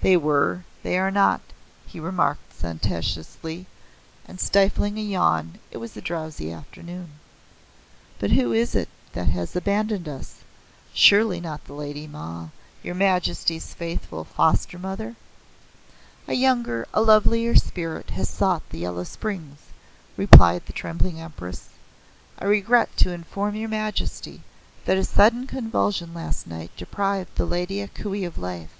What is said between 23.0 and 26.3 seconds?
inform your Majesty that a sudden convulsion